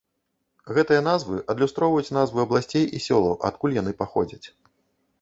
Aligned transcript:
Гэтыя 0.77 1.01
назвы 1.07 1.37
адлюстроўваюць 1.55 2.15
назвы 2.19 2.39
абласцей 2.47 2.85
і 2.95 3.05
сёлаў, 3.11 3.39
адкуль 3.51 3.81
яны 3.81 3.91
паходзяць. 4.05 4.45